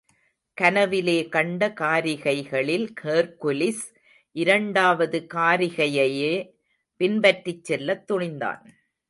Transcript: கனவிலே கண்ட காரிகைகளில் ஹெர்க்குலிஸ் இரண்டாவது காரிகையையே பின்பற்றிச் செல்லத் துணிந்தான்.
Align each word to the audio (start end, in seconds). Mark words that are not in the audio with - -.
கனவிலே 0.61 1.29
கண்ட 1.29 1.67
காரிகைகளில் 1.81 2.87
ஹெர்க்குலிஸ் 3.03 3.83
இரண்டாவது 4.35 5.27
காரிகையையே 5.33 6.33
பின்பற்றிச் 6.97 7.63
செல்லத் 7.63 8.11
துணிந்தான். 8.11 8.65